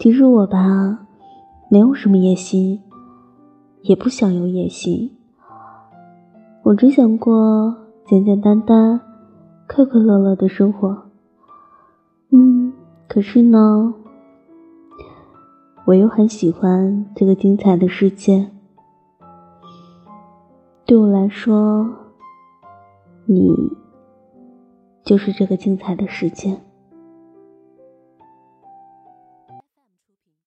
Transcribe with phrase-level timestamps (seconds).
[0.00, 1.06] 其实我吧
[1.68, 2.80] 没有什么野心
[3.82, 5.14] 也不想有野心。
[6.62, 7.76] 我只想过
[8.06, 8.98] 简简单单
[9.68, 11.02] 快快乐乐的生活。
[12.30, 12.72] 嗯
[13.06, 13.92] 可是呢
[15.84, 18.50] 我又很喜欢这个精彩的世界。
[20.86, 21.86] 对我来说
[23.26, 23.54] 你
[25.04, 26.58] 就是这个精彩的世界。